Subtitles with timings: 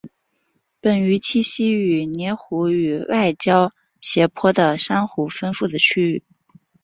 [0.79, 6.23] 本鱼栖息在舄湖与外礁斜坡的珊瑚丰富的区域。